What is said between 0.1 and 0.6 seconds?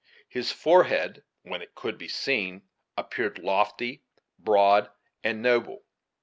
His